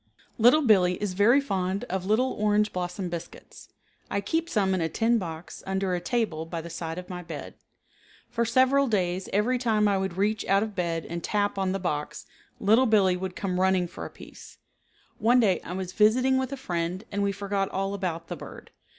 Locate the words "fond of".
1.39-2.07